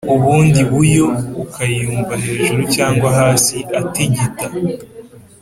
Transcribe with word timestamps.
ubundi 0.15 0.61
buyo 0.71 1.05
ukayumva 1.43 2.13
hejuru 2.25 2.61
cyangwa 2.75 3.09
hasi 3.19 3.57
atigita. 3.79 4.47